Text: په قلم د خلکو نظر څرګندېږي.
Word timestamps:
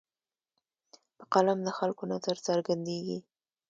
په 1.17 1.23
قلم 1.33 1.59
د 1.63 1.69
خلکو 1.77 2.03
نظر 2.13 2.35
څرګندېږي. 2.47 3.19